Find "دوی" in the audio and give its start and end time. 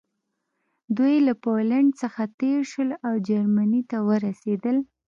0.97-1.15